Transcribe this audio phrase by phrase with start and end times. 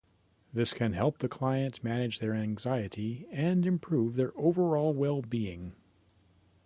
[0.51, 5.73] This can help the client manage their anxiety and improve their overall well-being.